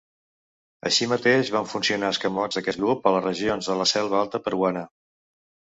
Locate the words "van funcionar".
1.57-2.11